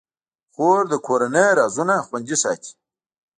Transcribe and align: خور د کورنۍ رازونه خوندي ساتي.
خور 0.53 0.81
د 0.91 0.93
کورنۍ 1.07 1.47
رازونه 1.59 1.95
خوندي 2.07 2.37
ساتي. 2.43 2.71